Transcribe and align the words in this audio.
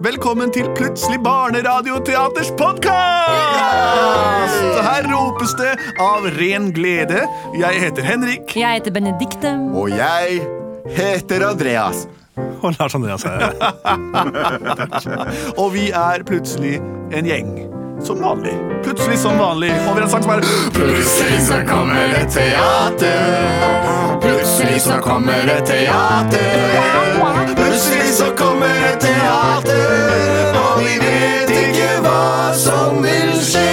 Velkommen 0.00 0.48
til 0.48 0.64
Plutselig 0.72 1.18
barneradioteaters 1.20 2.48
podkast! 2.56 2.94
Her 4.80 5.04
ropes 5.12 5.52
det 5.58 5.74
av 6.00 6.24
ren 6.38 6.70
glede. 6.72 7.26
Jeg 7.52 7.82
heter 7.82 8.06
Henrik. 8.08 8.54
Jeg 8.56 8.78
heter 8.78 8.94
Benedikte. 8.96 9.52
Og 9.76 9.92
jeg 9.92 10.40
heter 10.96 11.44
Andreas. 11.50 12.06
Og 12.62 12.72
Lars 12.78 12.96
Andreas 12.96 13.26
her. 13.28 13.52
Og 15.60 15.68
vi 15.76 15.90
er 15.92 16.24
plutselig 16.24 16.78
en 17.12 17.28
gjeng. 17.28 17.52
Som 18.00 18.24
vanlig. 18.24 18.56
Plutselig 18.80 19.20
som 19.20 19.36
vanlig. 19.36 19.68
Og 19.84 19.92
vi 19.92 20.00
har 20.00 20.06
en 20.06 20.12
sang 20.14 20.24
som 20.24 20.32
er 20.32 20.40
Plutselig 20.80 21.44
så 21.44 21.60
kommer 21.68 22.08
det 22.14 22.24
teater. 22.32 24.16
Plutselig 24.24 24.80
så 24.88 24.96
kommer 25.04 25.44
det 25.44 25.60
teater. 25.68 26.80
Plutselig 27.52 28.12
så 28.16 28.32
kommer 28.32 28.72
det 28.72 28.96
teater. 28.96 29.09
Og 29.68 30.80
vi 30.80 30.94
vet 31.02 31.52
ikke 31.64 31.90
hva 32.04 32.52
som 32.56 33.00
vil 33.04 33.32
skje. 33.44 33.68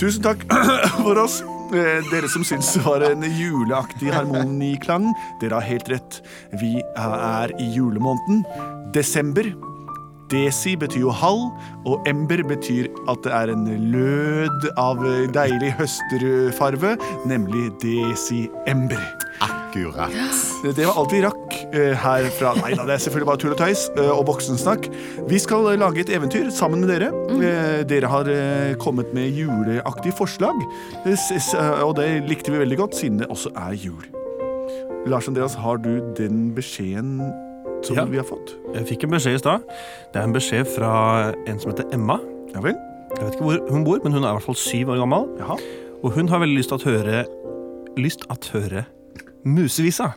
Tusen 0.00 0.22
takk 0.24 0.44
for 1.04 1.18
oss. 1.20 1.40
Eh, 1.76 2.00
Dere 2.10 2.28
som 2.32 2.42
syns 2.46 2.72
det 2.74 2.82
var 2.86 3.04
en 3.06 3.22
juleaktig 3.22 4.10
harmoniklang, 4.14 5.10
dere 5.42 5.60
har 5.60 5.66
helt 5.68 5.90
rett. 5.92 6.20
Vi 6.58 6.78
er 6.98 7.52
i 7.60 7.68
julemåneden. 7.76 8.40
Desember. 8.96 9.50
Desi 10.30 10.76
betyr 10.78 11.02
jo 11.08 11.10
halv, 11.10 11.48
og 11.90 12.04
ember 12.06 12.38
betyr 12.46 12.86
at 13.10 13.18
det 13.26 13.32
er 13.34 13.50
en 13.50 13.64
lød 13.90 14.68
av 14.78 15.00
deilig 15.34 15.72
høsterfarve, 15.80 16.92
nemlig 17.26 17.64
desi-ember. 17.82 19.02
Akkurat. 19.70 20.10
Det 20.76 20.82
var 20.86 20.96
alt 20.98 21.12
vi 21.14 21.20
rakk 21.22 21.52
eh, 21.70 21.92
her 22.02 22.24
fra 22.34 22.50
Nei 22.58 22.72
da, 22.74 22.82
det 22.88 22.96
er 22.96 23.02
selvfølgelig 23.04 23.28
bare 23.28 23.40
tull 23.42 23.52
og 23.54 23.60
tøys 23.60 23.84
eh, 23.94 24.08
og 24.10 24.24
voksensnakk. 24.26 24.88
Vi 25.30 25.38
skal 25.38 25.68
lage 25.78 26.02
et 26.02 26.10
eventyr 26.10 26.48
sammen 26.54 26.82
med 26.82 26.90
dere. 26.90 27.10
Eh, 27.38 27.82
dere 27.86 28.10
har 28.10 28.30
kommet 28.82 29.14
med 29.14 29.30
juleaktige 29.38 30.16
forslag, 30.18 30.58
og 31.84 31.94
det 32.00 32.08
likte 32.26 32.50
vi 32.50 32.64
veldig 32.64 32.80
godt, 32.82 32.98
siden 32.98 33.22
det 33.22 33.30
også 33.30 33.52
er 33.54 33.78
jul. 33.78 34.02
Lars 35.08 35.30
Andreas, 35.30 35.54
har 35.54 35.78
du 35.80 35.92
den 36.18 36.50
beskjeden 36.56 37.20
som 37.86 37.96
Ja. 37.96 38.04
vi 38.10 38.18
har 38.18 38.26
fått? 38.26 38.56
Jeg 38.74 38.86
fikk 38.90 39.04
en 39.06 39.14
beskjed 39.14 39.38
i 39.38 39.38
stad. 39.38 39.62
Det 40.12 40.20
er 40.20 40.26
en 40.26 40.34
beskjed 40.34 40.66
fra 40.74 41.32
en 41.46 41.58
som 41.62 41.70
heter 41.70 41.86
Emma. 41.94 42.18
Ja 42.54 42.60
vel? 42.60 42.74
Jeg 43.16 43.22
vet 43.24 43.34
ikke 43.38 43.46
hvor 43.46 43.70
hun 43.70 43.84
bor, 43.86 43.98
men 44.04 44.12
hun 44.12 44.24
er 44.24 44.34
i 44.34 44.36
hvert 44.36 44.44
fall 44.50 44.58
syv 44.58 44.90
år 44.92 44.98
gammel. 45.00 45.30
Jaha. 45.38 45.56
Og 46.02 46.12
hun 46.18 46.28
har 46.28 46.42
veldig 46.42 46.58
lyst 46.58 46.74
til 46.74 46.78
å 46.82 46.90
høre 46.90 47.26
Lyst 47.98 48.22
at 48.30 48.46
høre 48.54 48.84
musevisa. 49.44 50.12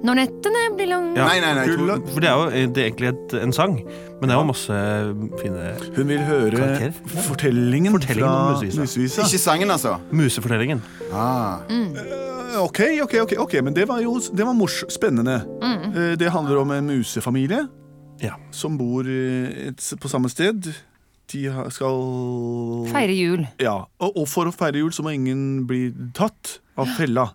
Når 0.00 0.16
nettene 0.16 0.60
blir 0.78 0.88
lange 0.88 1.12
Ja. 1.18 1.26
Nei, 1.28 1.40
nei, 1.44 1.50
nei. 1.58 1.64
Tulla. 1.68 1.98
For 2.08 2.24
det 2.24 2.28
er 2.30 2.36
jo 2.38 2.68
det 2.72 2.80
er 2.80 2.86
egentlig 2.88 3.08
et, 3.10 3.34
en 3.42 3.52
sang, 3.52 3.74
men 3.84 4.30
det 4.30 4.32
er 4.32 4.38
jo 4.38 4.46
masse 4.48 4.76
fine 5.42 5.66
Hun 5.98 6.08
vil 6.08 6.22
høre 6.24 6.56
Karakter? 6.56 6.94
fortellingen, 7.26 7.92
Fortellingen 7.92 8.24
fra 8.24 8.54
Musevisa. 8.54 8.80
Musevisa. 8.86 9.26
Ikke 9.28 9.42
sangen, 9.42 9.70
altså. 9.70 9.98
Musefortellingen. 10.10 10.80
Ah. 11.12 11.60
Ok, 12.64 12.80
ok, 13.04 13.14
ok, 13.26 13.34
ok, 13.44 13.58
men 13.62 13.76
det 13.76 13.84
var 13.88 14.00
jo 14.00 14.16
det 14.32 14.46
var 14.48 14.56
mors 14.56 14.80
spennende. 14.88 15.42
Mm. 15.60 16.16
Det 16.18 16.30
handler 16.32 16.62
om 16.64 16.70
en 16.78 16.86
musefamilie 16.96 17.66
Ja. 18.22 18.34
som 18.52 18.78
bor 18.78 19.04
eh, 19.04 19.68
et, 19.68 19.84
på 20.00 20.08
samme 20.08 20.28
sted. 20.32 20.72
De 21.30 21.44
skal 21.70 22.00
Feire 22.90 23.14
jul. 23.14 23.44
Ja, 23.62 23.84
og, 24.00 24.16
og 24.16 24.26
for 24.28 24.48
å 24.48 24.52
feire 24.52 24.80
jul 24.80 24.90
så 24.92 25.04
må 25.04 25.12
ingen 25.14 25.66
bli 25.68 25.92
tatt 26.16 26.56
av 26.80 26.88
fella. 26.96 27.28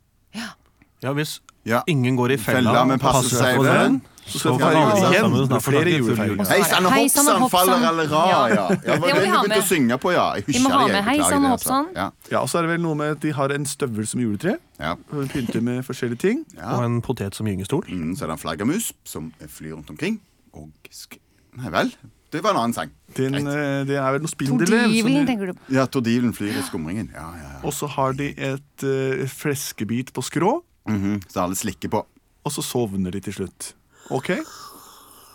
Ja, 1.06 1.14
hvis 1.14 1.38
Ja. 1.66 1.80
ingen 1.90 2.18
går 2.18 2.36
i 2.36 2.38
fella, 2.38 2.62
Fella, 2.74 2.84
men 2.86 3.00
passer 3.02 3.38
seg 3.40 3.56
for 3.58 3.66
den, 3.70 4.02
Så 4.26 4.40
skal 4.42 4.56
vi 4.58 4.64
alle 4.66 4.94
igjen 5.06 5.26
flere 5.30 5.48
snakke 5.48 5.62
full 5.62 5.76
julefeiringer. 5.86 6.26
jul. 6.26 6.46
Hei 6.50 6.62
sann, 6.66 6.86
og 6.88 6.94
hoppsann, 6.96 7.28
hoppsann. 7.42 7.50
faller 7.54 7.88
eller 7.90 8.08
ra. 8.10 8.22
Ja. 8.30 8.40
Ja, 8.50 8.68
det 8.74 8.88
var 8.88 8.96
vi 8.96 9.14
det 9.14 9.26
du 9.26 9.36
begynte 9.36 9.60
å 9.62 9.68
synge 9.70 9.98
på, 10.02 10.14
ja. 10.16 10.24
Jeg 10.40 10.46
Vi 10.48 10.54
husker 10.58 10.88
det, 10.94 11.04
hei 11.06 11.18
sann, 11.22 11.46
og 11.46 11.50
hopp 11.52 11.60
altså. 11.60 11.78
Ja, 11.96 12.08
Ja, 12.32 12.40
og 12.42 12.50
så 12.50 12.58
er 12.58 12.62
det 12.66 12.70
vel 12.72 12.82
noe 12.82 12.96
med 12.96 13.12
at 13.12 13.20
de 13.22 13.32
har 13.38 13.50
en 13.54 13.66
støvel 13.66 14.08
som 14.08 14.20
juletre. 14.24 14.58
ja. 14.80 14.96
Pynter 15.30 15.62
med 15.62 15.84
forskjellige 15.86 16.18
ting. 16.20 16.46
Og 16.58 16.84
en 16.86 17.02
potet 17.02 17.36
som 17.36 17.46
gyngestol. 17.46 17.84
Mm, 17.88 18.16
så 18.18 18.24
er 18.26 18.28
det 18.34 18.38
en 18.40 18.44
flaggermus 18.46 18.94
som 19.06 19.32
flyr 19.48 19.76
rundt 19.76 19.90
omkring. 19.94 20.20
Og 20.56 20.70
sk... 20.90 21.20
Nei 21.58 21.70
vel. 21.70 21.94
Det 22.34 22.42
var 22.44 22.52
en 22.52 22.58
annen 22.58 22.74
sang. 22.74 22.90
Den, 23.16 23.36
eh, 23.48 23.86
det 23.86 23.96
er 23.96 24.12
vel 24.12 24.22
noe 24.26 24.28
spindelvev. 24.28 24.90
som 24.90 24.90
Tordivelen, 24.90 25.28
tenker 25.28 25.46
du 25.46 25.54
på. 25.54 25.72
Ja, 25.72 25.86
Tordivelen 25.86 26.34
flyr 26.34 26.58
i 26.58 26.64
skumringen. 26.66 27.12
Ja, 27.14 27.30
ja, 27.38 27.50
ja. 27.54 27.60
Og 27.64 27.72
så 27.74 27.88
har 27.88 28.12
de 28.14 28.34
et 28.36 28.84
uh, 28.84 29.26
fleskebit 29.30 30.12
på 30.12 30.22
skrå, 30.26 30.64
Mhm, 30.88 31.22
Så 31.28 31.42
alle 31.44 31.56
slikker 31.56 31.90
på. 31.90 32.06
og 32.46 32.52
så 32.52 32.62
sovner 32.62 33.12
de 33.12 33.20
til 33.26 33.34
slutt. 33.34 33.74
OK? 34.14 34.36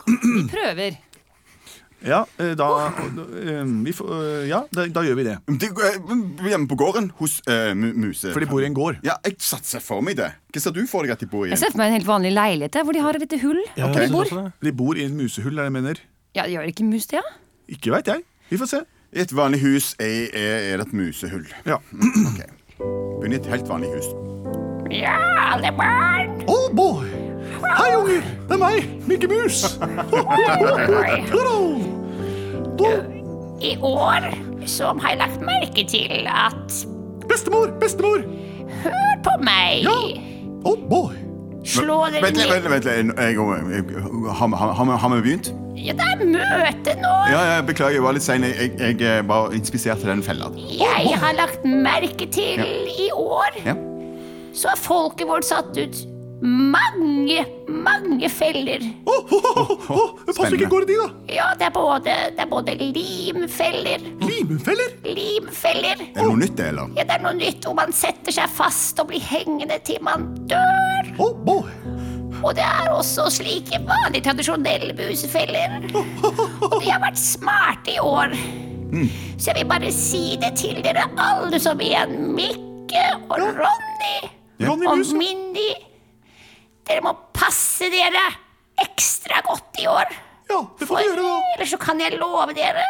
Vi 0.06 0.42
prøver. 0.50 0.98
Ja, 2.00 2.22
eh, 2.40 2.54
da 2.56 2.66
eh, 2.88 3.64
vi 3.84 3.92
eh, 3.92 4.48
Ja, 4.48 4.62
da, 4.72 4.86
da 4.88 5.02
gjør 5.04 5.18
vi 5.18 5.24
det. 5.26 5.34
De, 5.60 5.68
hjemme 6.48 6.68
på 6.70 6.78
gården 6.80 7.10
hos 7.18 7.40
uh, 7.44 7.74
Muse. 7.76 8.32
For 8.32 8.40
de 8.40 8.48
bor 8.48 8.64
i 8.64 8.68
en 8.70 8.76
gård. 8.76 9.02
Ja, 9.04 9.18
jeg 9.26 9.36
satser 9.44 9.84
for 9.84 10.00
meg 10.04 10.16
det. 10.16 10.30
Hva 10.54 10.62
ser 10.64 10.76
du 10.76 10.80
for 10.88 11.04
deg 11.04 11.12
at 11.12 11.20
de 11.20 11.28
bor 11.28 11.44
i? 11.44 11.52
Jeg 11.52 11.60
ser 11.60 11.74
for 11.74 11.82
meg 11.82 11.92
en 11.92 11.98
helt 11.98 12.08
vanlig 12.08 12.32
leilighet 12.32 12.80
hvor 12.80 12.96
de 12.96 13.04
har 13.04 13.18
et 13.18 13.26
lite 13.26 13.40
hull. 13.44 13.60
Ja, 13.76 13.90
okay. 13.90 14.08
de 14.08 14.16
bor. 14.16 14.48
De 14.64 14.72
bor 14.80 14.96
i 14.96 15.04
en 15.10 15.18
musehull, 15.18 15.58
er 15.58 15.66
det 15.66 15.68
jeg 15.68 15.76
mener. 15.76 16.02
Ja, 16.38 16.48
Gjør 16.48 16.72
ikke 16.72 16.88
mus 16.88 17.10
det, 17.10 17.20
ja? 17.20 17.36
Ikke 17.70 17.92
veit 17.92 18.08
jeg. 18.08 18.24
Vi 18.48 18.58
får 18.58 18.72
se. 18.72 18.82
I 19.10 19.24
et 19.26 19.36
vanlig 19.36 19.60
hus 19.64 19.92
er, 20.00 20.30
er, 20.32 20.56
er 20.72 20.80
det 20.80 20.88
et 20.88 20.96
musehull. 20.96 21.46
Ja. 21.68 21.82
Ok. 22.30 22.42
Begynn 22.80 23.36
i 23.36 23.42
et 23.42 23.52
helt 23.52 23.68
vanlig 23.68 23.92
hus. 23.98 24.69
Ja, 24.90 25.16
alle 25.54 25.70
barn. 25.76 26.42
Oh 26.48 26.68
boy! 26.74 27.06
Hei, 27.76 27.94
unger! 27.96 28.22
Det 28.48 28.56
er 28.56 28.58
meg, 28.58 28.86
Mikke 29.06 29.28
Mus. 29.30 29.60
I 33.60 33.76
år 33.84 34.26
så 34.66 34.84
har 35.00 35.08
jeg 35.12 35.18
lagt 35.20 35.40
merke 35.44 35.84
til 35.88 36.26
at 36.30 36.78
Bestemor! 37.28 37.66
Bestemor! 37.80 38.22
Hør 38.82 39.12
på 39.26 39.34
meg! 39.44 39.84
Ja. 39.84 39.96
Oh 40.64 40.78
boy! 40.90 41.14
Slå 41.64 41.98
dere 42.10 42.24
litt, 42.24 42.38
ned. 42.40 42.48
vent 42.50 42.64
litt. 42.64 42.70
vent 42.72 42.84
litt. 42.88 42.94
Har, 44.38 44.48
vi- 44.48 45.22
begynt? 45.22 45.52
Ja, 45.76 45.92
det 45.96 46.06
er 46.12 46.24
møte 46.24 46.96
nå. 47.00 47.12
Ja, 47.30 47.40
ja, 47.54 47.60
Beklager, 47.64 47.94
jeg 48.00 48.02
var 48.04 48.16
litt 48.16 48.24
sein. 48.24 48.42
Jeg, 48.48 48.72
jeg, 48.80 48.96
jeg 49.00 49.28
var 49.28 49.52
inspisert 49.56 50.00
til 50.02 50.08
den 50.10 50.22
fella. 50.24 50.50
Jeg 50.56 51.14
har 51.20 51.36
lagt 51.38 51.64
merke 51.64 52.26
til 52.32 52.64
i 52.64 53.10
år 53.14 53.60
Ja. 53.64 53.76
Så 54.60 54.72
har 54.72 54.80
folket 54.80 55.28
vårt 55.28 55.46
satt 55.48 55.76
ut 55.76 56.02
mange, 56.40 57.44
mange 57.68 58.28
feller. 58.32 58.80
Oh, 59.06 59.32
oh, 59.32 59.46
oh, 59.56 59.70
oh, 59.70 59.90
oh. 59.90 60.34
Pass 60.36 60.52
ikke 60.52 60.70
går 60.72 60.86
i 60.86 60.88
de, 60.88 60.96
da. 61.00 61.08
Ja, 61.34 61.48
det 61.58 61.66
er 61.68 61.74
både, 61.74 62.14
det 62.36 62.44
er 62.44 62.48
både 62.48 62.76
limfeller, 62.80 64.06
Limfeller? 64.24 64.94
limfeller 65.04 66.00
Er 66.00 66.16
det 66.16 66.24
noe 66.24 66.40
nytt, 66.40 66.56
det, 66.56 66.70
eller? 66.72 66.94
Ja, 66.96 67.04
det 67.04 67.18
er 67.18 67.24
noe 67.26 67.36
nytt 67.36 67.68
hvor 67.68 67.76
man 67.76 67.92
setter 67.96 68.34
seg 68.34 68.52
fast 68.56 69.00
og 69.02 69.10
blir 69.12 69.24
hengende 69.24 69.80
til 69.84 70.00
man 70.04 70.30
dør. 70.50 71.12
Oh 71.20 71.36
boy! 71.44 71.68
Og 72.40 72.54
det 72.56 72.64
er 72.64 72.88
også 72.88 73.28
slike 73.34 73.82
vanlige, 73.84 74.24
tradisjonelle 74.24 74.94
musefeller. 74.96 75.90
Og 75.92 76.78
de 76.80 76.88
har 76.88 77.02
vært 77.04 77.20
smarte 77.20 77.92
i 77.92 78.00
år. 78.00 78.32
Mm. 78.90 79.10
Så 79.36 79.50
jeg 79.50 79.60
vil 79.60 79.70
bare 79.76 79.92
si 79.94 80.24
det 80.40 80.54
til 80.56 80.80
dere 80.84 81.04
alle 81.20 81.60
som 81.60 81.84
en. 81.84 82.16
Mikke 82.32 83.04
og 83.28 83.44
Ronny 83.60 84.39
Ronny 84.60 84.88
og. 84.90 85.04
Mindy. 85.16 85.70
Dere 86.88 87.04
må 87.04 87.14
passe 87.36 87.88
dere 87.92 88.24
ekstra 88.80 89.40
godt 89.46 89.80
i 89.82 89.86
år. 89.90 90.10
Ja, 90.50 90.64
det 90.78 90.88
får 90.88 90.96
vi 90.98 91.04
gjøre, 91.06 91.22
da. 91.22 91.54
ellers 91.54 91.70
så 91.74 91.78
kan 91.80 92.00
jeg 92.02 92.18
love 92.18 92.54
dere 92.56 92.84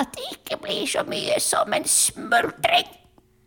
at 0.00 0.12
det 0.16 0.26
ikke 0.34 0.58
blir 0.62 0.86
så 0.88 1.02
mye 1.08 1.38
som 1.42 1.72
en 1.74 1.86
smultring 1.88 2.88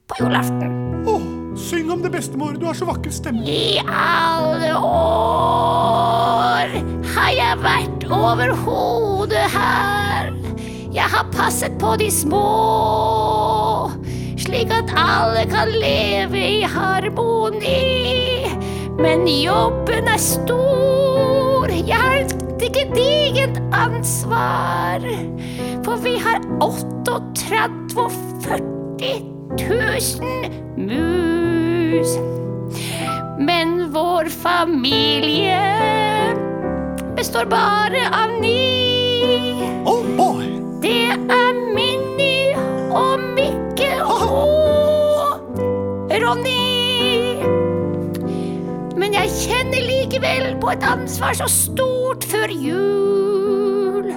på 0.09 0.19
julaften. 0.19 0.73
Åh, 1.07 1.23
syng 1.57 1.91
om 1.91 2.01
det, 2.03 2.11
bestemor. 2.13 2.57
Du 2.59 2.65
har 2.65 2.77
så 2.77 2.85
vakker 2.89 3.11
stemme. 3.13 3.45
I 3.45 3.79
alle 3.83 4.73
år 4.77 6.75
har 7.15 7.31
jeg 7.37 7.61
vært 7.63 8.07
over 8.09 8.53
hodet 8.65 9.45
her. 9.55 10.33
Jeg 10.93 11.09
har 11.09 11.29
passet 11.33 11.73
på 11.81 11.95
de 11.97 12.11
små, 12.13 12.43
slik 14.43 14.71
at 14.73 14.91
alle 14.99 15.45
kan 15.51 15.71
leve 15.71 16.39
i 16.39 16.61
harmoni. 16.67 17.79
Men 18.99 19.27
jobben 19.27 20.07
er 20.07 20.19
stor, 20.21 21.71
jeg 21.71 21.97
har 21.97 22.19
et 22.23 22.67
gedigent 22.73 23.59
ansvar. 23.73 25.03
For 25.85 25.99
vi 26.03 26.17
har 26.19 26.43
38 26.61 28.09
40 28.43 29.13
000 29.59 30.51
mus. 30.77 32.17
Men 33.39 33.91
vår 33.93 34.29
familie 34.29 35.59
består 37.15 37.45
bare 37.45 38.07
av 38.11 38.39
ni. 38.41 38.59
Oh 39.85 40.03
boy! 40.17 40.47
Det 40.83 41.11
er 41.11 41.59
Minni 41.75 42.55
og 42.91 43.19
Mikke 43.35 43.53
og 43.53 43.62
Ronny. 46.21 47.41
Men 49.01 49.15
jeg 49.17 49.31
kjenner 49.33 49.81
likevel 49.81 50.53
på 50.61 50.69
et 50.75 50.85
ansvar 50.85 51.33
så 51.37 51.47
stort 51.49 52.27
før 52.29 52.53
jul. 52.53 54.11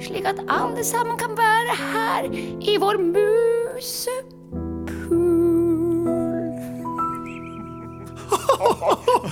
Slik 0.00 0.28
at 0.30 0.44
alle 0.46 0.84
sammen 0.86 1.18
kan 1.18 1.34
være 1.38 1.74
her 1.80 2.30
i 2.60 2.78
vår 2.80 3.02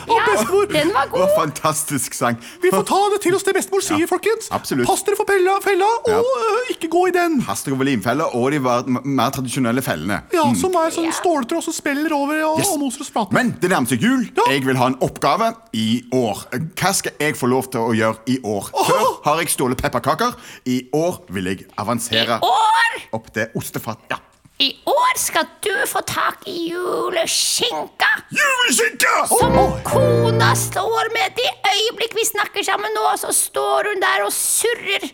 musepool. 0.07 0.67
bestemor. 0.67 0.73
den 0.73 0.93
var 0.95 1.07
god. 1.09 1.29
fantastisk 1.37 2.15
sang. 2.15 2.37
Vi 2.63 2.71
får 2.71 2.85
ta 2.87 3.01
det 3.15 3.21
til 3.23 3.35
oss 3.35 3.43
det 3.43 3.55
bestemor 3.55 3.81
sier, 3.83 4.07
folkens. 4.07 4.49
absolutt. 4.51 4.87
Pass 4.87 5.03
dere 5.03 5.17
for 5.17 5.25
pella, 5.25 5.59
fella 5.65 5.85
og 6.05 6.09
Ja. 6.11 6.19
øh, 6.19 6.71
ikke 6.75 6.89
gå 6.89 7.07
i 7.09 7.11
den. 7.11 7.41
Haster 7.43 7.73
over 7.73 7.85
limfella 7.85 8.25
og 8.35 8.51
de 8.53 8.59
var 8.63 8.85
mer 8.87 9.31
tradisjonelle 9.31 9.83
fellene. 9.83 10.23
Ja, 10.33 10.45
Som 10.55 10.75
er 10.77 10.91
sånn 10.91 11.05
Ja. 11.05 11.13
ståltråd 11.13 11.63
som 11.63 11.73
spiller 11.73 12.13
over 12.13 12.43
og, 12.45 12.59
Yes. 12.59 12.69
og 12.73 12.79
moser 12.81 13.01
og 13.01 13.07
sprater. 13.07 13.33
Men 13.33 13.57
det 13.61 13.71
nærmer 13.71 13.89
seg 13.89 14.01
jul. 14.03 14.29
Ja. 14.37 14.43
Jeg 14.53 14.65
vil 14.67 14.77
ha 14.77 14.87
en 14.87 14.97
oppgave 15.01 15.55
i 15.75 16.03
år. 16.13 16.45
Hva 16.77 16.93
skal 16.95 17.13
jeg 17.21 17.35
få 17.37 17.47
lov 17.49 17.71
til 17.71 17.81
å 17.81 17.93
gjøre 17.95 18.17
i 18.27 18.39
år? 18.45 18.71
Før 18.73 19.25
har 19.25 19.39
jeg 19.39 19.49
stjålet 19.49 19.77
pepperkaker. 19.77 20.35
I 20.67 20.89
år 20.95 21.23
vil 21.31 21.45
jeg 21.45 21.67
avansere 21.79 22.39
År! 22.43 23.03
opp 23.13 23.33
til 23.33 23.47
ostefat. 23.57 23.99
Ja. 24.11 24.17
I 24.59 24.73
år 24.91 25.19
skal 25.23 25.47
du 25.63 25.71
få 25.87 26.01
tak 26.03 26.41
i 26.51 26.55
juleskinka. 26.73 28.09
Juleskinka! 28.35 29.13
Som 29.31 29.55
kona 29.87 30.49
står 30.59 31.13
med 31.15 31.37
det 31.39 31.51
øyeblikk 31.63 32.17
vi 32.19 32.25
snakker 32.27 32.67
sammen 32.67 32.91
nå, 32.97 33.05
så 33.23 33.31
står 33.33 33.93
hun 33.93 34.03
der 34.03 34.25
og 34.27 34.33
surrer. 34.35 35.07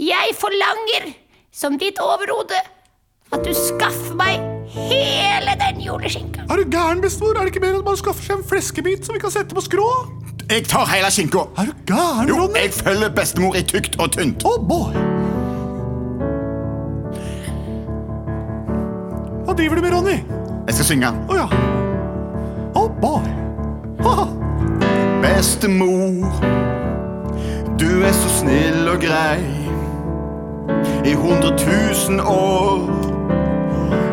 Jeg 0.00 0.34
forlanger, 0.40 1.12
som 1.54 1.78
ditt 1.78 2.02
overhode, 2.02 2.58
at 3.30 3.46
du 3.46 3.52
skaffer 3.54 4.16
meg 4.18 4.42
hele 4.74 5.54
den 5.62 5.84
juleskinka. 5.86 6.48
Er 6.50 6.56
du 6.58 6.74
gæren, 6.74 7.04
bestemor? 7.04 7.38
Er 7.38 7.46
det 7.46 7.54
ikke 7.54 7.62
mer 7.62 7.78
enn 7.78 7.86
å 7.86 7.86
skaffer 7.86 8.02
skaffe 8.02 8.26
seg 8.26 8.40
en 8.40 8.48
fleskebit 8.50 9.06
som 9.06 9.14
vi 9.14 9.22
kan 9.22 9.30
sette 9.30 9.54
på 9.54 9.62
skrå? 9.68 9.86
Jeg 10.50 10.66
tar 10.66 10.90
hele 10.90 11.14
skinka. 11.14 11.46
Er 11.62 11.70
du 11.70 11.94
gæren, 11.94 12.34
Jo, 12.34 12.50
jeg 12.58 12.74
følger 12.74 13.14
bestemor 13.14 13.54
i 13.54 13.62
tykt 13.62 14.00
og 14.02 14.10
tynt. 14.18 14.42
Oh 14.42 14.58
boy! 14.58 15.09
Driver 19.60 19.76
du 19.76 19.82
med, 19.82 19.92
Ronny? 19.92 20.18
Jeg 20.66 20.74
skal 20.74 20.86
synge. 20.88 21.08
Å 21.28 21.36
ja. 21.36 21.46
Oh 22.78 22.88
boy. 23.02 23.26
Haha. 24.00 24.24
Bestemor, 25.20 26.38
du 27.76 27.90
er 28.06 28.14
så 28.16 28.30
snill 28.38 28.88
og 28.88 29.04
grei. 29.04 29.42
I 31.04 31.12
hundre 31.12 31.52
tusen 31.60 32.22
år 32.24 32.88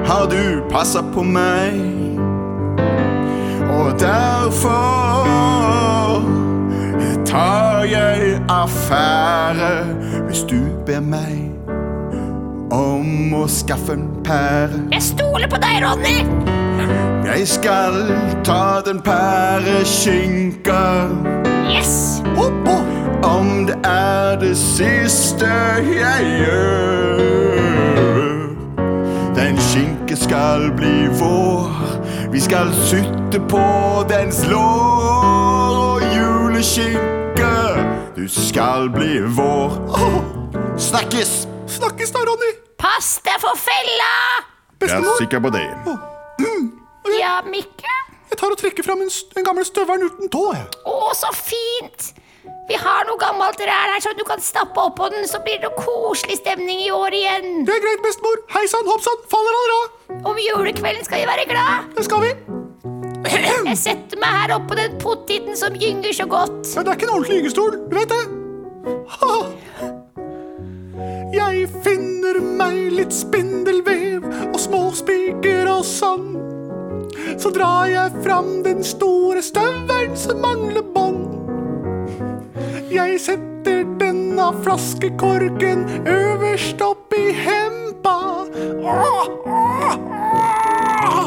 har 0.08 0.28
du 0.32 0.68
passa 0.72 1.04
på 1.14 1.24
meg. 1.24 1.80
Og 3.72 3.96
derfor 4.00 6.24
tar 7.28 7.86
jeg 7.88 8.42
affære 8.52 9.72
hvis 10.28 10.44
du 10.50 10.60
ber 10.88 11.04
meg 11.04 11.47
om 12.72 13.34
å 13.34 13.48
skaffe 13.48 13.94
en 13.96 14.08
pære. 14.26 14.82
Jeg 14.92 15.02
stoler 15.02 15.48
på 15.52 15.60
deg, 15.62 15.82
Ronny. 15.84 16.18
Jeg 17.28 17.48
skal 17.48 17.96
ta 18.44 18.82
den 18.86 19.02
pæreskinka. 19.04 20.82
Yes. 21.72 22.22
Opp, 22.38 22.68
opp. 22.68 22.94
Om 23.26 23.66
det 23.68 23.76
er 23.84 24.38
det 24.40 24.54
siste 24.58 25.48
jeg 25.90 26.28
gjør. 26.44 27.24
Den 29.36 29.58
skinke 29.58 30.16
skal 30.16 30.72
bli 30.78 31.08
vår. 31.20 31.74
Vi 32.32 32.40
skal 32.40 32.72
sutte 32.86 33.42
på 33.50 33.64
dens 34.10 34.44
lår. 34.48 35.78
Og 35.78 36.02
juleskinke, 36.16 37.54
du 38.16 38.28
skal 38.30 38.90
bli 38.94 39.20
vår. 39.38 39.78
Oh, 39.90 40.22
Snakkes! 40.78 41.47
Snakkes 41.80 42.12
da, 42.16 42.24
Ronny. 42.28 42.52
Pass 42.82 43.18
deg 43.26 43.40
for 43.42 43.58
fella. 43.60 44.12
Jeg 44.84 44.94
er 45.00 45.08
sikker 45.22 45.42
på 45.42 45.50
det. 45.56 45.66
Ja, 47.18 47.40
Mikke. 47.48 47.94
jeg 48.30 48.38
tar 48.38 48.52
og 48.54 48.60
trekker 48.60 48.84
fram 48.86 49.02
en, 49.02 49.10
s- 49.10 49.24
den 49.34 49.46
gamle 49.48 49.64
støvelen 49.66 50.10
uten 50.12 50.30
tå. 50.30 50.44
jeg. 50.54 50.68
Å, 50.86 51.14
så 51.18 51.32
fint. 51.34 52.12
Vi 52.68 52.76
har 52.80 53.06
noe 53.08 53.16
gammelt 53.20 53.60
rær 53.64 53.94
her, 53.94 54.02
så 54.04 54.12
du 54.18 54.24
kan 54.28 54.42
stappe 54.44 54.80
oppå 54.84 55.08
den, 55.14 55.24
så 55.28 55.40
blir 55.44 55.60
det 55.64 55.70
koselig 55.80 56.38
stemning 56.42 56.82
i 56.84 56.90
år 56.92 57.16
igjen. 57.16 57.64
Det 57.68 57.74
er 57.78 57.84
greit, 57.86 58.02
bestemor. 58.04 58.42
Hei 58.52 58.66
sann, 58.68 58.86
hopp 58.92 59.02
sann, 59.06 59.24
faller 59.32 59.56
han 59.58 59.72
rad. 59.74 60.26
Om 60.34 60.42
julekvelden 60.44 61.08
skal 61.08 61.24
vi 61.24 61.30
være 61.32 61.46
glad. 61.50 61.88
Det 61.96 62.06
skal 62.10 62.26
vi. 62.26 62.34
Jeg 63.68 63.78
setter 63.80 64.20
meg 64.22 64.36
her 64.42 64.54
oppå 64.60 64.76
den 64.78 64.94
pottiten 65.02 65.56
som 65.60 65.76
gynger 65.80 66.14
så 66.16 66.28
godt. 66.30 66.68
Ja, 66.76 66.84
det 66.84 66.92
er 66.94 67.00
ikke 67.00 67.08
en 67.10 67.16
ordentlig 67.18 67.40
gyngestol, 67.42 67.80
du 67.90 67.96
vet 67.98 68.12
det. 68.14 68.22
Ha. 69.16 69.32
Jeg 71.34 71.68
finner 71.84 72.38
meg 72.40 72.78
litt 72.96 73.12
spindelvev 73.16 74.24
og 74.48 74.60
små 74.62 74.82
spiker 74.96 75.68
og 75.72 75.84
sand. 75.88 76.38
Så 77.38 77.52
drar 77.52 77.90
jeg 77.92 78.22
fram 78.24 78.62
den 78.64 78.84
store 78.86 79.42
støvelen 79.44 80.16
som 80.18 80.40
mangler 80.42 80.86
bånd. 80.96 81.26
Jeg 82.92 83.20
setter 83.20 83.84
denne 84.00 84.48
flaskekorken 84.64 85.84
øverst 86.08 86.82
opp 86.86 87.14
i 87.18 87.26
hempa. 87.36 88.16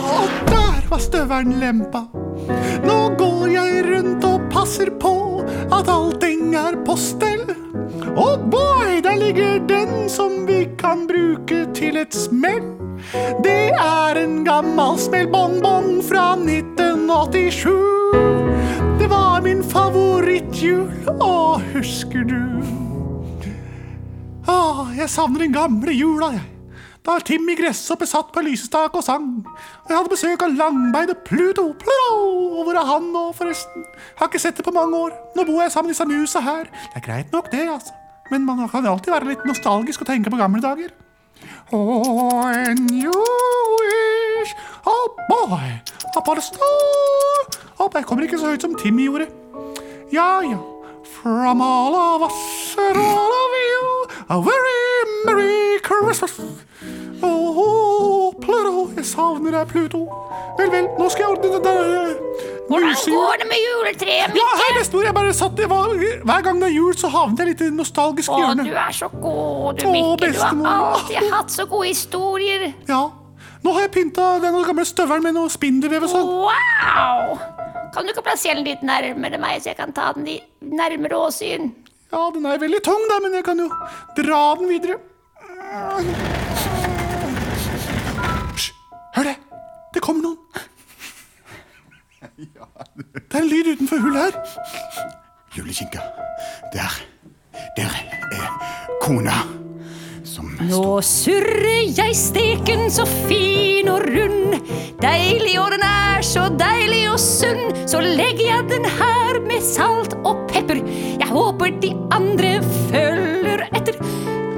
Og 0.00 0.32
der 0.48 0.80
var 0.88 1.04
støvelen 1.04 1.60
lempa. 1.60 2.06
Nå 2.88 2.98
går 3.20 3.46
jeg 3.52 3.84
rundt 3.90 4.24
og 4.24 4.48
passer 4.52 4.90
på 5.02 5.14
at 5.70 5.88
allting 5.92 6.54
er 6.56 6.80
på 6.86 6.96
stell. 6.96 7.44
Og 8.16 8.50
boy, 8.50 9.00
der 9.04 9.16
ligger 9.20 9.58
den 9.68 9.79
som 10.10 10.46
vi 10.46 10.64
kan 10.78 11.06
bruke 11.06 11.66
til 11.74 11.96
et 12.00 12.14
smell. 12.14 12.64
Det 13.44 13.70
er 13.78 14.18
en 14.18 14.44
gammel 14.44 14.98
smellbongbong 14.98 16.00
fra 16.04 16.34
1987. 16.34 17.70
Det 18.98 19.08
var 19.10 19.42
min 19.46 19.62
favorittjul, 19.64 20.90
å, 21.14 21.58
husker 21.74 22.26
du? 22.26 22.40
Åh, 24.50 24.90
jeg 24.98 25.08
savner 25.12 25.46
den 25.46 25.54
gamle 25.54 25.94
jula, 25.94 26.32
jeg. 26.34 26.46
Da 27.06 27.16
Timmy 27.24 27.54
Gresshoppe 27.56 28.04
satt 28.04 28.28
på 28.34 28.42
lysestak 28.44 28.98
og 28.98 29.04
sang. 29.06 29.30
Og 29.46 29.88
jeg 29.88 29.96
hadde 29.96 30.12
besøk 30.12 30.42
av 30.44 30.58
langbeide 30.58 31.14
Pluto. 31.24 31.70
Pluto! 31.80 32.18
Og 32.58 32.66
hvor 32.66 32.76
er 32.76 32.90
han 32.90 33.08
nå, 33.14 33.30
forresten? 33.38 33.86
Har 34.18 34.28
ikke 34.28 34.42
sett 34.42 34.58
det 34.58 34.66
på 34.66 34.74
mange 34.74 35.06
år. 35.06 35.16
Nå 35.38 35.46
bor 35.48 35.62
jeg 35.62 35.72
sammen 35.72 35.94
med 35.94 35.96
disse 35.96 36.10
musa 36.10 36.44
her. 36.44 36.68
Det 36.90 37.00
er 37.00 37.06
greit 37.06 37.32
nok, 37.32 37.48
det, 37.54 37.64
altså. 37.72 37.96
Men 38.30 38.46
man 38.46 38.68
kan 38.70 38.86
alltid 38.86 39.12
være 39.12 39.32
litt 39.32 39.46
nostalgisk 39.48 40.04
og 40.04 40.10
tenke 40.10 40.30
på 40.30 40.38
gamle 40.38 40.62
dager. 40.62 40.92
Oh, 41.72 42.46
and 42.46 42.90
you 42.90 43.12
wish 43.12 44.54
Oh 44.86 45.14
boy, 45.28 45.80
upon 46.16 46.38
a 46.38 46.40
star 46.40 47.30
oh, 47.78 47.88
jeg 47.94 48.04
kommer 48.04 48.24
ikke 48.24 48.38
så 48.38 48.52
høyt 48.52 48.62
som 48.62 48.74
Timmy 48.74 49.06
gjorde. 49.08 49.26
Ja, 50.12 50.40
ja. 50.44 50.58
From 51.04 51.60
all 51.60 51.94
of 51.94 52.22
us 52.22 52.76
and 52.78 52.96
all 52.96 53.32
of 53.42 53.56
you, 53.70 53.84
a 54.28 54.40
very 54.40 54.84
merry 55.24 55.78
Christmas. 55.82 56.40
Oh, 57.22 58.32
Pluto, 58.40 58.90
jeg 58.96 59.04
savner 59.04 59.50
deg, 59.50 59.66
Pluto. 59.68 60.06
Vel, 60.58 60.70
vel, 60.72 60.88
nå 60.98 61.08
skal 61.08 61.26
jeg 61.26 61.30
ordne 61.36 61.52
det 61.56 61.64
der 61.64 62.49
Hvordan 62.70 62.94
går 63.10 63.38
det 63.40 63.46
med 63.50 63.62
juletreet, 63.66 64.34
Ja, 64.38 64.48
her 64.60 64.76
bestemor, 64.78 65.04
jeg 65.08 65.14
bare 65.16 65.32
satt 65.34 65.58
jeg 65.58 65.70
var, 65.70 65.94
Hver 66.30 66.42
gang 66.46 66.60
det 66.62 66.68
er 66.68 66.74
jul, 66.76 66.92
så 66.94 67.10
havner 67.10 67.42
jeg 67.42 67.48
litt 67.54 67.64
i 67.66 67.70
nostalgisk 67.74 68.30
Å, 68.30 68.38
hjørne. 68.38 68.66
du 68.68 68.76
er 68.78 68.92
så 68.94 69.08
god, 69.10 69.80
du, 69.80 69.86
Å, 69.88 69.94
Mikke. 69.94 70.30
Du 70.30 70.38
har 70.64 70.84
alltid 70.94 71.32
hatt 71.34 71.50
så 71.50 71.66
gode 71.70 71.88
historier. 71.90 72.68
Ja. 72.86 73.02
Nå 73.64 73.74
har 73.76 73.84
jeg 73.88 73.92
pynta 73.98 74.28
den 74.40 74.54
gamle 74.64 74.86
støvelen 74.88 75.26
med 75.26 75.34
noe 75.36 75.50
spindelvev 75.52 76.06
og 76.06 76.12
sånn. 76.14 76.30
Wow! 76.46 77.34
Kan 77.92 78.06
du 78.06 78.12
ikke 78.14 78.22
plassere 78.30 78.54
den 78.60 78.68
litt 78.70 78.84
nærmere 78.86 79.40
meg, 79.42 79.58
så 79.60 79.72
jeg 79.72 79.78
kan 79.80 79.92
ta 79.96 80.12
den 80.16 80.28
i 80.30 80.38
nærmere 80.62 81.18
åsyn? 81.26 81.72
Ja, 82.10 82.22
den 82.34 82.46
er 82.46 82.58
veldig 82.62 82.80
tung, 82.86 83.02
da, 83.10 83.18
men 83.22 83.34
jeg 83.36 83.44
kan 83.50 83.58
jo 83.60 83.66
dra 84.16 84.40
den 84.62 84.70
videre. 84.70 84.96
Hysj! 88.54 88.70
Hør 89.18 89.28
det! 89.32 89.36
Det 89.94 90.02
kommer 90.06 90.24
noen. 90.30 90.39
Det 92.40 93.36
er 93.36 93.42
en 93.42 93.48
lyd 93.48 93.72
utenfor 93.74 94.00
hullet 94.00 94.22
her. 94.22 94.36
Juleskinka. 95.56 96.00
Der. 96.72 96.94
Der 97.76 97.96
er 98.32 98.46
kona. 99.02 99.42
Som 100.24 100.52
Nå 100.68 101.00
surrer 101.04 101.90
jeg 101.96 102.16
steken 102.16 102.86
så 102.92 103.04
fin 103.28 103.88
og 103.92 104.06
rund. 104.06 104.56
Deilig, 105.02 105.56
og 105.60 105.72
den 105.74 105.84
er 105.84 106.24
så 106.24 106.46
deilig 106.60 107.02
og 107.10 107.18
sunn. 107.20 107.74
Så 107.90 108.00
legger 108.04 108.46
jeg 108.46 108.68
den 108.70 108.88
her 109.00 109.40
med 109.44 109.64
salt 109.66 110.14
og 110.24 110.46
pepper. 110.48 110.80
Jeg 111.20 111.28
håper 111.28 111.76
de 111.82 111.92
andre 112.14 112.56
følger 112.88 113.66
etter. 113.74 114.00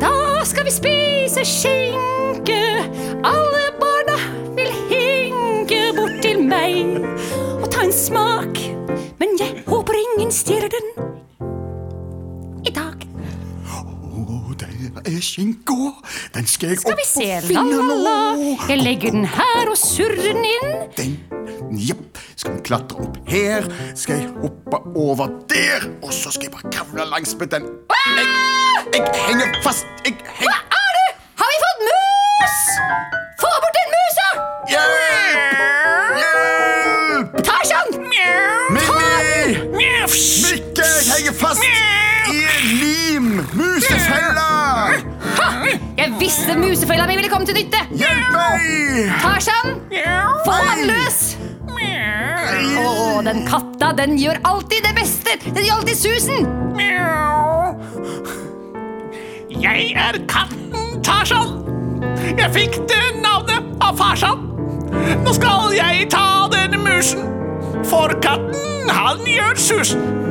Da 0.03 0.13
skal 0.47 0.69
vi 0.69 0.77
spise 0.77 1.47
skinke. 1.49 2.63
Alle 3.27 3.65
barna 3.81 4.19
vil 4.59 4.71
hinke 4.93 5.85
bort 5.97 6.21
til 6.23 6.43
meg 6.47 7.07
en 7.93 7.99
smak. 7.99 8.59
Men 9.21 9.37
jeg 9.41 9.63
håper 9.69 9.97
ingen 9.99 10.33
stjeler 10.33 10.71
den 10.73 10.89
i 12.67 12.73
dag. 12.73 13.05
Å, 13.73 14.55
det 14.61 14.69
er 15.11 15.21
skinka. 15.25 15.77
Den 16.35 16.47
skal 16.49 16.73
jeg 16.73 16.81
Skal 16.83 16.97
vi 16.99 17.05
opp 17.05 17.11
se, 17.11 17.29
og 17.41 17.47
finne 17.51 17.79
la-la-la. 17.81 18.17
nå. 18.39 18.55
Jeg 18.71 18.83
legger 18.83 19.15
den 19.17 19.29
her 19.35 19.71
og 19.73 19.79
surrer 19.81 20.23
den 20.31 20.45
inn. 20.49 20.73
Den, 20.97 21.17
jepp. 21.83 22.21
Skal 22.37 22.57
vi 22.57 22.65
klatre 22.71 23.05
opp 23.05 23.19
her? 23.29 23.69
Skal 23.99 24.23
jeg 24.23 24.31
hoppe 24.41 24.81
over 24.99 25.31
der? 25.53 25.89
Og 26.03 26.13
så 26.17 26.33
skal 26.33 26.49
jeg 26.49 26.55
bare 26.57 26.73
kravle 26.75 27.09
langs 27.13 27.37
med 27.41 27.53
den. 27.55 27.69
Jeg, 28.17 28.29
jeg 28.97 29.09
henger 29.29 29.59
fast. 29.65 29.87
Jeg 30.07 30.17
henger 30.41 30.62
Henger 41.23 41.39
fast 41.39 41.63
i 42.35 42.41
lim! 42.81 43.27
Musefella! 43.55 44.91
Jeg 45.95 46.15
visste 46.19 46.57
musefella 46.59 47.05
mi 47.07 47.15
ville 47.15 47.29
komme 47.31 47.47
til 47.47 47.55
nytte. 47.61 47.79
Hjelp 47.95 48.33
meg! 48.35 49.13
Tarzan, 49.23 49.77
få 50.43 50.57
han 50.57 50.81
løs! 50.89 51.21
Å, 52.83 53.21
den 53.23 53.45
katta, 53.47 53.93
den 54.01 54.17
gjør 54.19 54.41
alltid 54.51 54.83
det 54.83 54.97
beste. 54.97 55.37
Den 55.45 55.63
gjør 55.63 55.77
alltid 55.77 56.01
susen. 56.01 56.51
Jeg 59.63 59.93
er 59.95 60.19
katten 60.33 60.99
Tarzan. 61.07 61.55
Jeg 62.33 62.51
fikk 62.57 62.81
det 62.91 63.05
navnet 63.21 63.71
av 63.79 63.95
farsan. 64.03 64.43
Nå 65.23 65.39
skal 65.39 65.71
jeg 65.79 66.11
ta 66.11 66.51
denne 66.51 66.83
musen, 66.83 67.31
for 67.87 68.19
katten, 68.27 68.91
han 68.91 69.23
gjør 69.23 69.65
susen. 69.69 70.22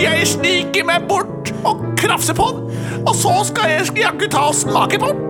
Jeg 0.00 0.26
sniker 0.26 0.86
meg 0.88 1.06
bort 1.08 1.52
og 1.64 1.82
krafser 2.00 2.36
på 2.36 2.48
den, 2.56 2.78
og 3.06 3.14
så 3.16 3.40
skal 3.48 3.70
jeg 3.70 3.90
jaggu 4.02 4.26
ta 4.30 4.48
og 4.50 4.54
smake 4.54 5.00
på 5.00 5.12
den. 5.14 5.26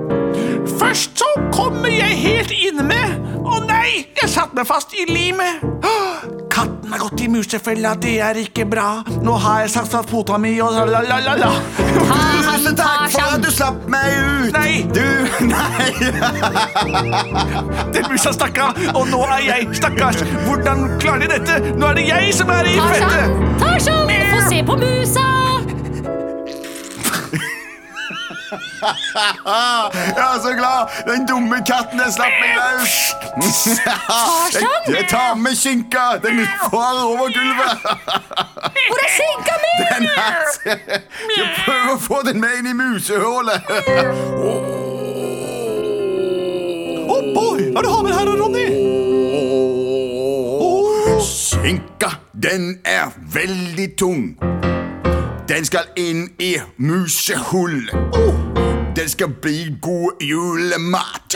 Først 0.81 1.19
så 1.19 1.31
kommer 1.53 1.89
jeg 1.89 2.19
helt 2.21 2.53
inne 2.55 2.85
med 2.87 3.31
Å 3.41 3.59
nei, 3.67 4.07
jeg 4.21 4.31
satt 4.31 4.55
meg 4.55 4.69
fast 4.69 4.95
i 4.95 5.09
limet. 5.09 6.40
Katten 6.91 7.03
har 7.03 7.11
gått 7.11 7.21
i 7.21 7.29
musefella, 7.29 7.95
det 7.95 8.17
er 8.19 8.39
ikke 8.41 8.65
bra. 8.67 9.05
Nå 9.23 9.37
har 9.39 9.61
jeg 9.63 9.71
sagt 9.71 9.93
at 9.95 10.09
fota 10.11 10.39
mi 10.43 10.57
og 10.61 10.73
la-la-la-la. 10.75 11.51
Tusen 12.51 12.75
takk 12.75 13.13
for 13.15 13.37
at 13.37 13.45
du 13.45 13.51
slapp 13.55 13.85
meg 13.87 14.17
ut! 14.19 14.57
Nei. 14.57 14.73
Du, 14.91 15.07
nei! 15.53 15.87
Den 17.95 18.11
musa 18.11 18.35
stakk 18.35 18.59
av, 18.65 18.81
og 18.97 19.07
nå 19.13 19.23
er 19.37 19.45
jeg 19.47 19.69
stakkars. 19.79 20.25
Hvordan 20.49 20.89
klarer 20.99 21.29
de 21.29 21.37
dette? 21.37 21.77
Nå 21.79 21.93
er 21.93 22.01
det 22.01 22.09
jeg 22.09 22.35
som 22.41 22.51
er 22.57 22.73
i 22.73 22.81
fettet. 22.81 23.07
fette. 23.07 23.55
Tarzan, 23.63 24.17
få 24.33 24.49
se 24.49 24.65
på 24.67 24.81
musa. 24.83 25.40
Jeg 30.17 30.27
er 30.35 30.41
så 30.43 30.53
glad! 30.61 30.81
Den 31.07 31.27
dumme 31.29 31.57
katten 31.67 31.99
den 32.01 32.13
slapp 32.13 32.35
meg 32.41 32.51
løs! 32.59 32.95
Jeg, 34.55 34.67
jeg 34.89 35.05
tar 35.11 35.35
med 35.35 35.55
skinka! 35.55 36.05
Den 36.25 36.47
farer 36.71 37.05
over 37.05 37.29
gulvet! 37.37 37.79
Hvor 38.89 38.99
er 39.05 39.11
skinka 39.17 39.55
mi? 39.65 39.73
Den 39.95 40.09
her 40.17 40.35
Jeg 41.37 41.49
prøver 41.65 41.95
å 41.95 41.99
få 42.01 42.23
den 42.27 42.41
med 42.41 42.59
inn 42.59 42.71
i 42.71 42.75
musehullet. 42.77 43.61
Oh 47.11 47.23
boy, 47.35 47.71
hva 47.71 47.79
er 47.79 47.83
det 47.83 47.87
du 47.87 47.91
har 47.95 48.03
med 48.07 48.15
her, 48.19 48.27
Ronny? 48.43 48.67
Skinka, 51.21 52.15
den 52.33 52.81
er 52.85 53.13
veldig 53.35 53.89
tung. 53.99 54.50
Den 55.51 55.65
skal 55.65 55.81
inn 55.97 56.29
i 56.39 56.57
musehull. 56.77 57.91
Den 58.97 59.09
skal 59.09 59.29
bli 59.43 59.77
god 59.83 60.23
julemat. 60.23 61.35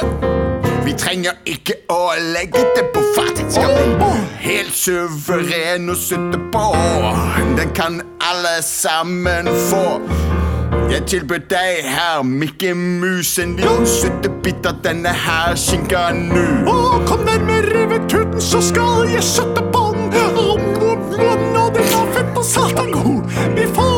Vi 0.84 0.92
trenger 0.98 1.32
ikke 1.44 1.74
å 1.90 2.12
legge 2.22 2.62
det 2.76 2.84
på 2.94 3.02
fat. 3.16 3.32
Den 3.40 3.50
skal 3.50 3.74
bli 3.74 4.12
helt 4.44 4.76
suveren 4.78 5.90
å 5.90 5.96
sitte 5.98 6.38
på. 6.54 6.62
Den 7.58 7.72
kan 7.74 7.98
alle 8.22 8.60
sammen 8.62 9.50
få. 9.72 9.82
Jeg 10.92 11.02
tilbyr 11.10 11.42
deg 11.50 11.90
her, 11.96 12.22
Mikke 12.22 12.70
Musen 12.74 13.56
din. 13.56 13.66
liten 13.66 13.86
suttebit 13.86 14.66
av 14.66 14.78
denne 14.86 15.10
her 15.10 15.58
skinka 15.58 16.04
nu. 16.20 16.70
Å, 16.70 17.02
kom 17.10 17.26
nærmere 17.26 17.88
ved 17.90 18.06
tuten, 18.06 18.38
så 18.38 18.62
skal 18.62 19.10
jeg 19.10 19.26
sette 19.26 19.66
på 19.74 19.88
den. 19.98 20.14
Om, 20.38 20.62
om, 20.78 21.04
om, 21.18 21.44
og 21.64 21.74
det 21.74 21.90
var 21.90 22.14
fett 22.14 22.38
og 22.38 22.48
satan. 22.52 23.26
Vi 23.58 23.66
får 23.74 23.93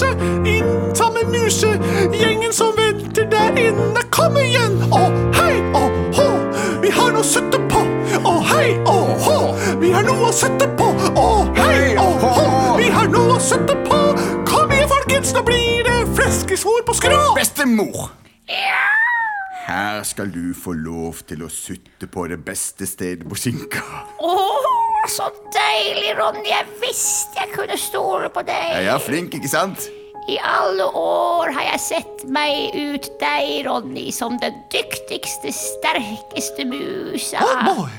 den 0.00 0.46
inn 0.46 0.94
sammen 0.96 1.30
med 1.30 1.46
musegjengen 1.46 2.52
som 2.52 2.74
venter 2.76 3.28
der 3.30 3.56
inne. 3.60 4.02
Kom 4.10 4.36
igjen! 4.40 4.76
Å, 4.92 5.04
hei, 5.38 5.54
å, 5.76 5.86
hå! 6.16 6.26
Vi 6.82 6.90
har 6.92 7.14
noe 7.14 7.22
å 7.22 7.26
sutte 7.26 7.60
på. 7.70 7.82
Å, 8.20 8.34
hei, 8.50 8.74
å, 8.84 8.96
hå! 9.24 9.38
Vi 9.80 9.92
har 9.94 10.04
noe 10.06 10.28
å 10.28 10.34
sutte 10.34 10.68
på. 10.78 10.90
Å, 11.16 11.26
hei, 11.60 11.94
å, 12.00 12.06
hå! 12.22 12.76
Vi 12.80 12.90
har 12.92 13.08
noe 13.12 13.38
å 13.38 13.40
sutte 13.40 13.78
på. 13.86 14.02
Kom 14.48 14.72
igjen, 14.74 14.88
folkens, 14.92 15.32
nå 15.36 15.44
blir 15.46 15.86
det 15.88 15.98
fleskesvor 16.18 16.84
på 16.86 16.96
skrå. 17.00 17.20
Bestemor! 17.38 18.10
Her 19.66 20.02
skal 20.06 20.30
du 20.30 20.52
få 20.54 20.76
lov 20.78 21.24
til 21.26 21.42
å 21.42 21.48
sutte 21.50 22.06
på 22.06 22.28
det 22.30 22.38
beste 22.46 22.86
stedet 22.86 23.26
på 23.26 23.38
skinka. 23.38 23.82
Åh, 25.06 25.10
så 25.10 25.22
deilig, 25.54 26.18
Ronny. 26.18 26.48
Jeg 26.50 26.66
visste 26.82 27.38
jeg 27.38 27.52
kunne 27.54 27.76
stole 27.78 28.28
på 28.34 28.42
deg. 28.42 28.72
Jeg 28.74 28.90
er 28.90 28.98
flink, 28.98 29.34
ikke 29.38 29.48
sant? 29.48 29.84
I 30.26 30.38
alle 30.42 30.82
år 30.98 31.52
har 31.54 31.68
jeg 31.68 31.80
sett 31.84 32.24
meg 32.34 32.74
ut 32.74 33.06
deg, 33.20 33.68
Ronny, 33.68 34.08
som 34.10 34.34
den 34.42 34.56
dyktigste, 34.74 35.52
sterkeste 35.54 36.66
musa. 36.66 37.38
Oh 37.38 37.62
boy. 37.68 37.92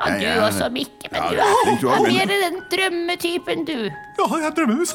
Ja, 0.00 0.10
du 0.10 0.24
Ja, 0.24 0.34
ja. 0.34 0.46
også, 0.48 0.68
Mikke, 0.74 1.08
men 1.12 1.22
Ja, 1.22 1.28
du 1.30 1.38
er 1.38 1.62
flink 1.62 1.80
du 1.80 1.88
er, 1.88 1.94
er 1.94 2.02
mer 2.10 2.26
den 2.26 2.58
drømmetypen, 2.72 3.64
du. 3.70 3.78
Ja, 4.18 4.26
jeg 4.34 4.46
er 4.46 4.58
drømmemus. 4.58 4.94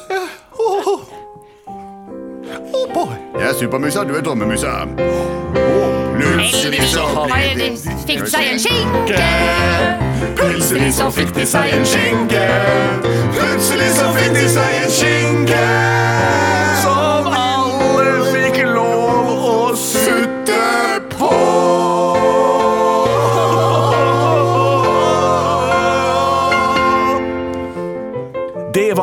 Oh, 0.60 0.92
oh. 0.92 1.00
oh 2.74 2.94
boy. 2.94 3.16
Jeg 3.40 3.48
er 3.48 3.54
supermusa, 3.54 4.04
du 4.04 4.14
er 4.14 4.20
drømmemusa. 4.28 4.76
Plutselig 6.20 6.84
så 6.92 7.08
fikk 8.04 8.28
seg 8.28 8.52
en 8.52 8.64
skinke? 8.68 10.08
Plutselig 10.36 10.94
så 10.94 11.10
fikk 11.10 11.34
de 11.34 11.46
seg 11.46 11.72
en 11.76 11.86
skinke. 11.86 12.44
Plutselig 13.36 13.90
så 13.96 14.12
fikk 14.18 14.32
de 14.36 14.46
seg 14.54 14.78
en 14.82 14.96
skinke. 15.00 16.49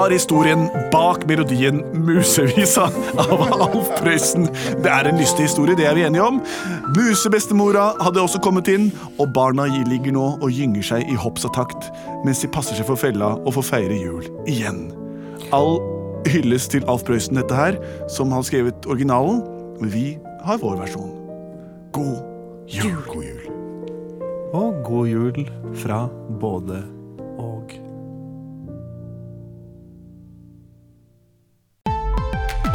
Var 0.08 0.14
historien 0.14 0.70
bak 0.92 1.26
melodien 1.28 1.82
Musevisa 1.94 2.86
av 3.20 3.42
Alf 3.52 3.90
Prøysen. 3.98 4.46
Det 4.80 4.88
er 4.88 5.10
en 5.10 5.18
lystig 5.20 5.50
historie, 5.50 5.76
det 5.76 5.84
er 5.84 5.98
vi 5.98 6.06
enige 6.08 6.24
om. 6.24 6.38
Musebestemora 6.96 7.90
hadde 8.00 8.24
også 8.24 8.40
kommet 8.40 8.72
inn, 8.72 8.86
og 9.20 9.34
barna 9.36 9.66
ligger 9.68 10.16
nå 10.16 10.30
og 10.38 10.48
gynger 10.48 10.88
seg 10.94 11.12
i 11.12 11.20
hopps 11.20 11.44
og 11.50 11.52
takt 11.60 11.90
mens 12.24 12.40
de 12.40 12.48
passer 12.48 12.80
seg 12.80 12.88
for 12.88 12.96
fella 12.96 13.34
og 13.42 13.58
får 13.58 13.68
feire 13.74 14.00
jul 14.00 14.24
igjen. 14.48 14.86
All 15.52 15.76
hylles 16.32 16.72
til 16.72 16.88
Alf 16.88 17.04
Prøysen, 17.04 17.36
dette 17.44 17.60
her, 17.60 17.76
som 18.08 18.32
har 18.32 18.48
skrevet 18.48 18.88
originalen. 18.88 19.44
Men 19.82 19.92
vi 19.92 20.06
har 20.48 20.64
vår 20.64 20.86
versjon. 20.86 21.12
God 21.92 22.24
jul. 22.72 22.96
God 23.12 23.28
jul. 23.28 23.48
Og 24.56 24.84
god 24.88 25.12
jul 25.18 25.50
fra 25.84 26.06
både 26.40 26.86